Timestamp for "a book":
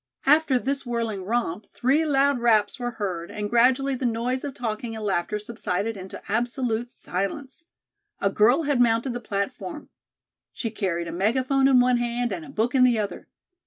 12.43-12.73